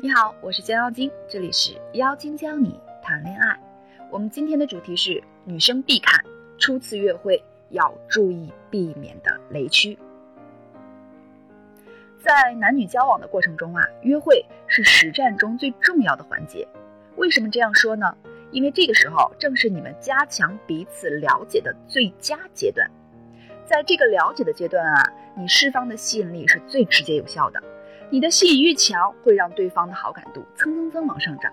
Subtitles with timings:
[0.00, 3.58] 你好，我是江妖精，这里是妖精教你谈恋爱。
[4.12, 6.24] 我们今天的主题是女生必看
[6.56, 9.98] 初次约会要注意避免的雷区。
[12.20, 16.64] 在男女交往的过程中啊，约会是实战中最重要的环节。
[17.16, 18.16] 为什么这样说呢？
[18.52, 22.88] 因为这个时候正是你们加强彼此了解的最佳阶段。
[23.66, 27.60] 在这个了解的阶段啊，你释放的吸引力是最直接有效的。
[28.10, 31.52] 你的吸引越强，会让对方的好感度蹭蹭蹭往上涨。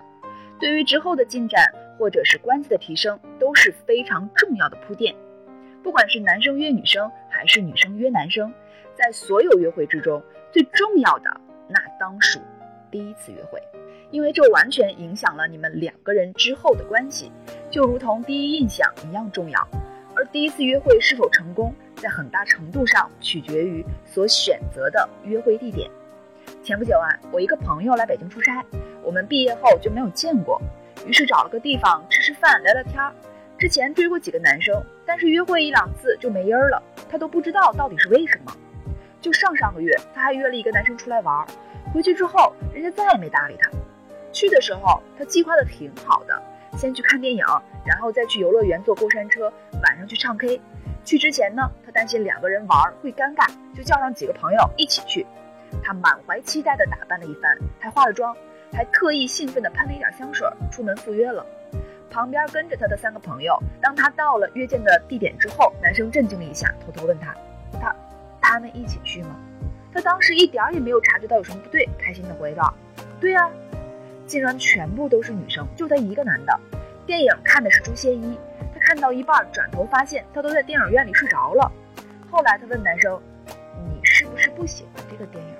[0.58, 5.14] 对于之后的进展或者是关系的提升，都是非常重要的铺垫。
[5.82, 8.50] 不管是男生约女生，还是女生约男生，
[8.94, 12.40] 在所有约会之中，最重要的那当属
[12.90, 13.60] 第一次约会，
[14.10, 17.30] 因为这完全影响了你们两个人之后的关系，
[17.70, 19.68] 就如同第一印象一样重要。
[20.14, 25.90] 而第一次约会是否成功，在很大程度上取决于所选择的约会地点。
[26.66, 28.60] 前不久啊，我一个朋友来北京出差，
[29.04, 30.60] 我们毕业后就没有见过，
[31.06, 33.14] 于是找了个地方吃吃饭、聊聊天儿。
[33.56, 34.74] 之前追过几个男生，
[35.06, 38.52] 但是约会一两次就没音儿了，他都不知道到底是为什么。
[39.20, 41.46] 就上上个月，他还约了一个男生出来玩，
[41.94, 43.70] 回去之后人家再也没搭理他。
[44.32, 46.42] 去的时候他计划的挺好的，
[46.76, 47.44] 先去看电影，
[47.84, 49.52] 然后再去游乐园坐过山车，
[49.84, 50.60] 晚上去唱 K。
[51.04, 55.24] 去之前呢，他担心两个人玩会尴尬，就叫上几个朋友一起去。
[55.82, 58.36] 他满怀期待地打扮了一番，还化了妆，
[58.72, 61.44] 还特意兴奋地喷了一点香水，出门赴约了。
[62.10, 67.34] 旁边跟着他的三个朋友，当他到了约见的地点之后，男生震惊了一下，偷偷问他
[67.80, 67.94] ：“他
[68.40, 69.36] 他们一起去吗？”
[69.92, 72.74] 他当时一点也没有察觉到有什么不对，开心地回道
[73.20, 73.50] ：“对啊，
[74.26, 76.58] 竟然全部都是女生，就他一个男的。
[77.06, 78.38] 电影看的是诛仙一，
[78.74, 81.70] 他看到一半，转头发现他都在电影院里睡着了。
[82.30, 83.20] 后来他问男生
[84.56, 85.54] ：‘不喜欢这个电影？’”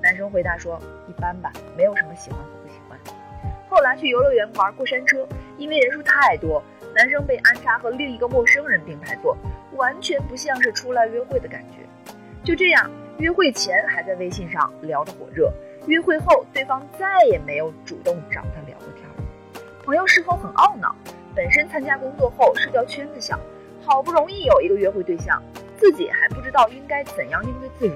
[0.00, 2.98] 男生回答说：“一般吧，没有什么喜欢和不喜欢。”
[3.68, 5.26] 后来去游乐园玩过山车，
[5.58, 6.62] 因为人数太多，
[6.94, 9.36] 男生被安插和另一个陌生人并排坐，
[9.72, 11.78] 完全不像是出来约会的感觉。
[12.44, 15.52] 就这样，约会前还在微信上聊得火热，
[15.86, 19.08] 约会后对方再也没有主动找他聊过天。
[19.82, 20.94] 朋友事后很懊恼，
[21.34, 23.40] 本身参加工作后社交圈子小，
[23.82, 25.42] 好不容易有一个约会对象，
[25.78, 27.94] 自己还不知道应该怎样应对自如。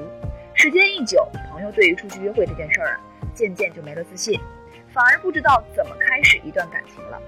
[0.55, 3.01] 时间一久，朋友对于出去约会这件事儿啊，
[3.35, 4.39] 渐渐就没了自信，
[4.93, 7.21] 反而不知道怎么开始一段感情了。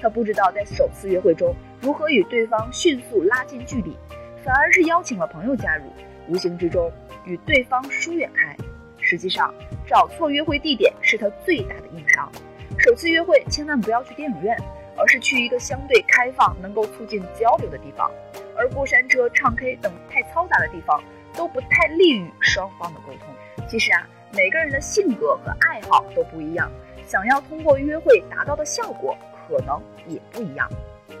[0.00, 3.96] 他不知道在首次约会中如何与对方迅速拉近距离，
[4.44, 5.84] 反而是邀请了朋友加入，
[6.28, 6.90] 无形之中
[7.24, 8.56] 与对方疏远开。
[9.00, 9.54] 实际上，
[9.86, 12.30] 找错约会地点是他最大的硬伤。
[12.78, 14.56] 首次约会千万不要去电影院，
[14.96, 18.10] 而是去一个相对开放、能够促进交流的地方。
[18.56, 21.02] 而过山车、唱 K 等太嘈杂的地方。
[21.34, 23.66] 都不太利于双方的沟通。
[23.66, 26.70] 其实啊，每个人的性格和爱好都不一样，
[27.06, 29.16] 想要通过约会达到的效果
[29.48, 30.68] 可能也不一样。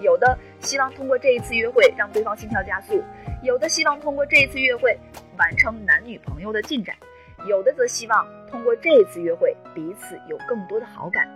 [0.00, 3.02] 有的希望通过这一次约会让对方心跳加速，
[3.42, 4.94] 有的希望通过这一次约会
[5.38, 6.94] 完成男女朋友的进展，
[7.48, 11.26] 有的则希望通过这一次约会彼此有更多的好感。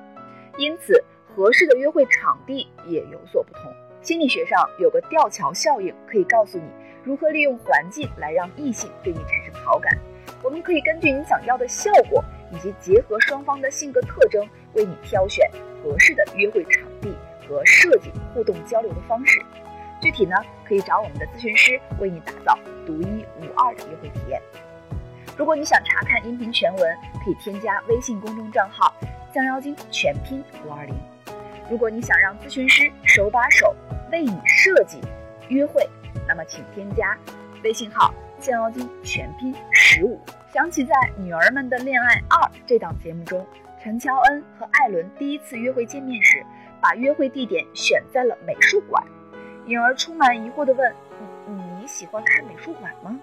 [0.59, 1.03] 因此，
[1.37, 3.71] 合适的约会场地也有所不同。
[4.01, 6.65] 心理学上有个吊桥效应，可以告诉你。
[7.05, 9.97] 如何利用环境来让异性对你产生好感？
[10.43, 15.47] 我们可以根据你想要的效果，以及结合双方的性格特征，为你挑选
[15.85, 17.15] 合适的约会场地
[17.47, 19.39] 和设计互动交流的方式。
[20.01, 20.35] 具体呢，
[20.67, 24.41] 可以找我们的咨询师为你打造独一无二的约会体验。
[25.37, 28.95] 如果你想查看音频全文，可以添加微信公众账号
[29.35, 30.95] “降妖精”全拼五二零。
[31.71, 33.75] 如果你想让咨询师手把手
[34.13, 35.01] 为你设计
[35.49, 35.89] 约会。
[36.29, 37.17] 那么，请添加
[37.63, 40.21] 微信号“降妖精”全拼十五。
[40.53, 43.47] 想起在《女儿们的恋爱二》这档节目中，
[43.83, 46.45] 陈乔恩和艾伦第一次约会见面时，
[46.81, 49.05] 把约会地点选在了美术馆。
[49.67, 50.93] 颖儿充满疑惑地问
[51.47, 53.19] ：“你你喜欢看美术馆吗？”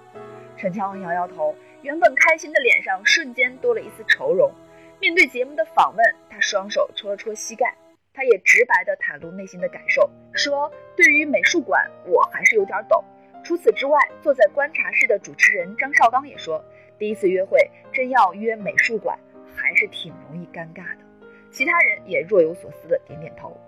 [0.55, 4.51] 陈乔恩摇摇头，原本开心的脸上瞬间多了一丝愁容。
[4.99, 7.73] 面对节目的访问，他双手戳了戳膝盖。
[8.13, 13.03] 他也直白地袒露内心的感受，说：“对于美术馆，我还是有点懂。”
[13.43, 16.63] 除此之外，坐在观察室的主持人张绍刚也说
[16.97, 17.59] ：“第一次约会
[17.91, 19.17] 真要约美术馆，
[19.55, 21.03] 还是挺容易尴尬的。”
[21.51, 23.59] 其他人也若有所思地点点头。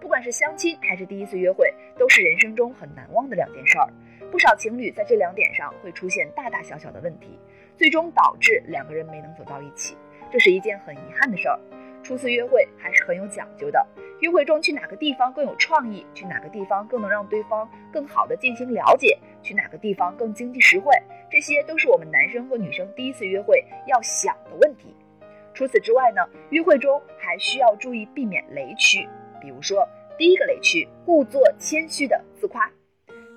[0.00, 3.86] 不管是相亲还是第一次约会，都是人生中很难忘的两件事儿。
[4.30, 7.38] 不少情侣在这两点上会出现大大小小的问题，
[7.76, 9.94] 最终导致两个人没能走到一起，
[10.32, 11.60] 这是一件很遗憾的事儿。
[12.10, 13.86] 初次约会还是很有讲究的。
[14.18, 16.04] 约会中去哪个地方更有创意？
[16.12, 19.16] 去哪个地方更能让对方更好的进行了解？
[19.44, 20.92] 去哪个地方更经济实惠？
[21.30, 24.92] 这些都是我们男生和女生第一次约会要想的问题。
[25.54, 26.20] 除此之外呢，
[26.50, 29.08] 约会中还需要注意避免雷区，
[29.40, 29.86] 比如说
[30.18, 32.68] 第一个雷区，故作谦虚的自夸。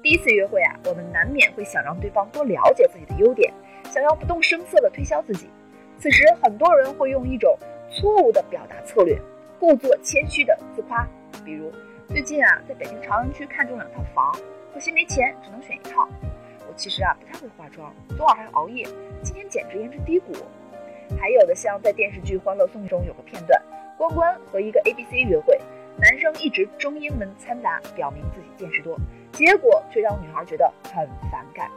[0.01, 3.53] 第一次约会啊，我们难免会想让对方多了解自己的优点，
[3.83, 5.47] 想要不动声色的推销自己。
[5.99, 7.55] 此时，很多人会用一种
[7.94, 9.16] 错误的表达策略，
[9.60, 11.07] 故作谦虚的自夸，
[11.45, 11.72] 比如
[12.10, 14.36] 最近啊，在北京朝阳区看中两套房，
[14.74, 16.10] 可惜没钱，只能选一套。
[16.68, 18.84] 我其实啊，不太会化妆，昨晚还熬夜，
[19.22, 20.34] 今天简直颜值低谷。
[21.19, 23.62] 还有的像在电视剧《欢乐颂》中有个片段，
[23.95, 25.56] 关关和一个 A B C 约会，
[26.00, 28.98] 男生一直中英文掺杂，表明自己见识多。
[29.31, 31.69] 结果却让女孩觉得很反感。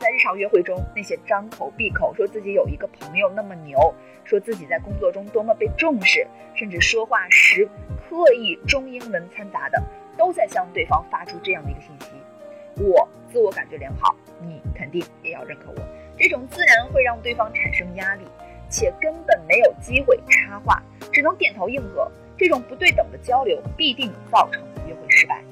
[0.00, 3.94] 在日常约会中，那些张口闭口说自己有一个朋友那么牛，
[4.24, 7.68] 说自己在工作中多么被重视，甚至说话时
[8.08, 9.80] 刻意中英文掺杂的，
[10.16, 15.82] 都在向对方发出这样的一个信息：我自我感觉良好，你肯定也要认可我。
[16.16, 18.24] 这种自然会让对方产生压力，
[18.70, 20.82] 且根本没有机会插话，
[21.12, 22.10] 只能点头应和。
[22.38, 25.44] 这种不对等的交流必定造成约会失败。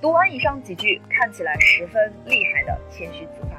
[0.00, 3.57] 读完以上几句看起来十分厉害的谦虚自夸，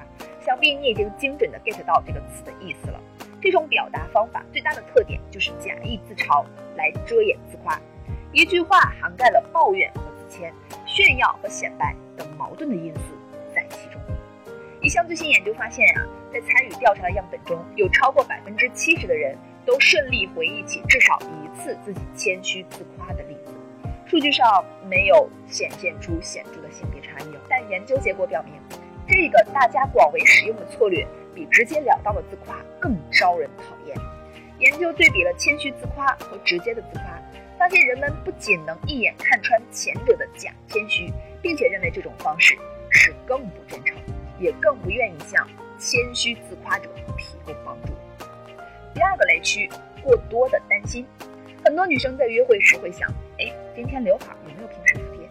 [0.50, 3.00] 想必你已经精准的 get 到这个词的意思了。
[3.40, 6.44] 这种表达方法最大的特点就是假意自嘲
[6.76, 7.80] 来遮掩自夸，
[8.34, 10.52] 一句话涵盖了抱怨和自谦、
[10.88, 13.02] 炫耀和显摆等矛盾的因素
[13.54, 14.02] 在其中。
[14.82, 19.38] 一项最新研究发现啊，在参与调查的样本中，有超过百分之七十的人
[19.68, 23.54] 都顺利回忆起至少一次自己谦虚自夸的例子。
[24.08, 28.56] 数据上没有显现出显著的性别差异，但研究结果表明，
[29.20, 31.06] 这个大家广为使用的策略
[31.36, 33.98] 比直截了当的自夸更招人讨厌。
[34.60, 37.22] 研究对比了谦虚自夸和直接的自夸，
[37.58, 41.12] 发现人们不仅能一眼看穿前者的假谦虚，
[41.42, 42.58] 并且认为这种方式
[42.92, 43.98] 是更不真诚，
[44.40, 45.46] 也更不愿意向
[45.78, 47.92] 谦虚自夸者提供帮助。
[48.94, 49.70] 第二个雷区，
[50.02, 51.06] 过多的担心。
[51.66, 53.10] 很多女生在约会时会想。
[53.38, 55.30] 哎，今天刘海有没有平时服帖？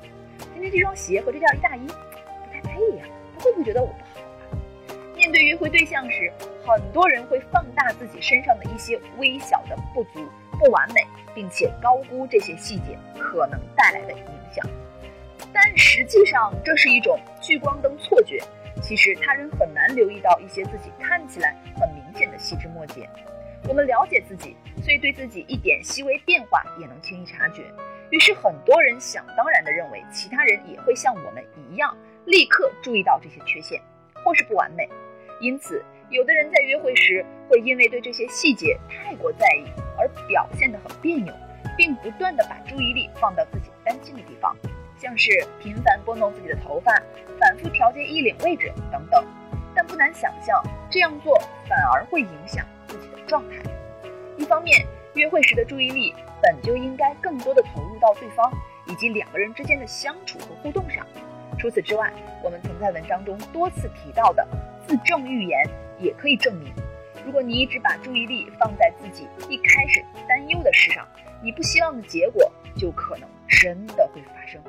[0.53, 3.05] 今天这双鞋和这件大衣不太配呀，
[3.39, 4.95] 会不会觉得我不好啊？
[5.17, 6.33] 面对约会对象时，
[6.65, 10.25] 很多人会放大自己身上的一些微小的不足、
[10.59, 11.05] 不完美，
[11.35, 14.65] 并且高估这些细节可能带来的影响。
[15.53, 18.39] 但实际上，这是一种聚光灯错觉。
[18.81, 23.09] 其实他人很难留意到一些自己看起来很明显的细枝末节。
[23.67, 27.63] 我们了解自己，所以对自己一点细微变化也能轻易察觉。
[28.11, 31.97] 于是，很多人想当然地认为其他人也会像我们一样，
[32.29, 33.81] 立刻注意到这些缺陷
[34.23, 34.89] 或是不完美。
[35.41, 39.65] 因此，有的人在约会时会因为对这些细节太过在意
[39.97, 41.33] 而表现得很别扭，
[41.77, 44.55] 并不断地把注意力放到自己担心的地方，
[44.97, 45.31] 像是
[45.61, 46.93] 频繁拨弄自己的头发、
[47.39, 49.25] 反复调节衣领位置等等。
[49.75, 50.61] 但不难想象，
[50.91, 51.39] 这样做
[51.69, 53.57] 反而会影响自己的状态。
[54.37, 54.85] 一方面，
[55.15, 58.53] 约会时的注意力本就应该更多的投入到对方
[58.87, 61.07] 以及两个人之间的相处和互动上。
[61.59, 62.13] 除此之外，
[62.43, 64.47] 我们曾在文章中多次提到的
[64.87, 65.61] 自证预言
[65.99, 66.73] 也可以证明，
[67.27, 71.07] 如果你一直把注意力放在自己一开始担忧的事上，
[71.43, 74.61] 你不希望的结果就可能真的会发生。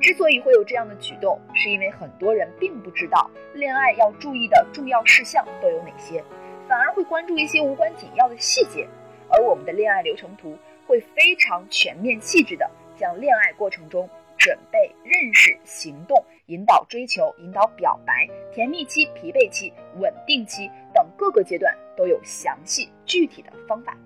[0.00, 6.22] 之所以会有这样的举动，是因为很多人并不知道恋爱要注意的重要事项都有哪些，
[6.66, 8.86] 反而会关注一些无关紧要的细节。
[9.28, 23.96] 而我们的恋爱流程图会非常全面、细致的将恋爱过程中准备、认识、行动、引导追求、引导表白、甜蜜期、疲惫期、稳定期等各个阶段都有详细具体的方法，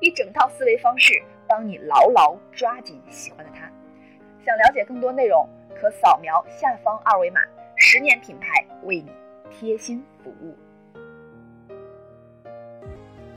[0.00, 1.14] 一整套思维方式
[1.46, 3.70] 帮你牢牢抓紧喜欢的他。
[4.44, 7.40] 想了解更多内容，可扫描下方二维码，
[7.76, 9.10] 十年品牌为你
[9.50, 10.56] 贴心服务。